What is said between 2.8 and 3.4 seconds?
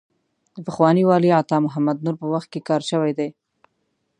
شوی دی.